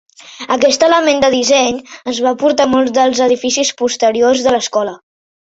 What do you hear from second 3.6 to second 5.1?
posteriors de l'escola.